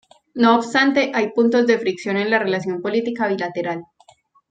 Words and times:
No 0.33 0.55
obstante, 0.57 1.11
hay 1.13 1.29
puntos 1.31 1.67
de 1.67 1.77
fricción 1.77 2.17
en 2.17 2.31
la 2.31 2.39
relación 2.39 2.81
política 2.81 3.27
bilateral. 3.27 3.83